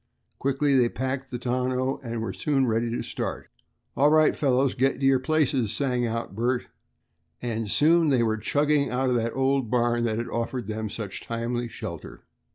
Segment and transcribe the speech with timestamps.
[0.39, 3.49] Quickly they packed the tonneau, and were soon ready to start.
[3.95, 6.65] "All right, fellows, get to your places," sang out Bert,
[7.39, 11.21] and soon they were chugging out of the old barn that had offered them such
[11.21, 12.23] timely shelter.